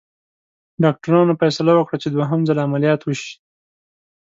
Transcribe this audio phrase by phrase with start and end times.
[0.83, 3.33] ډاکټرانو فیصله وکړه چې دوهم ځل عملیات وشي.